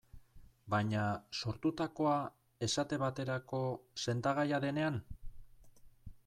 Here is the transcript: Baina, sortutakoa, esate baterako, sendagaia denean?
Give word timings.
Baina, 0.73 1.01
sortutakoa, 1.39 2.13
esate 2.69 2.99
baterako, 3.05 3.61
sendagaia 4.07 4.63
denean? 4.65 4.99